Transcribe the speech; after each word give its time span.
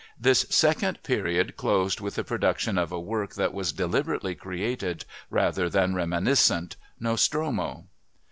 This 0.19 0.47
second 0.49 1.03
period 1.03 1.55
closed 1.57 2.01
with 2.01 2.15
the 2.15 2.23
production 2.23 2.79
of 2.79 2.91
a 2.91 2.99
work 2.99 3.35
that 3.35 3.53
was 3.53 3.71
deliberately 3.71 4.33
created 4.33 5.05
rather 5.29 5.69
than 5.69 5.93
reminiscent, 5.93 6.75
Nostromo. 6.99 7.85